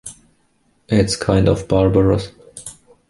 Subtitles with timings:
[0.89, 2.31] It's kind of barbarous.